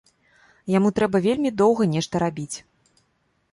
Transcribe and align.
Яму 0.77 0.89
трэба 0.99 1.21
вельмі 1.27 1.53
доўга 1.63 1.83
нешта 1.93 2.25
рабіць. 2.27 2.57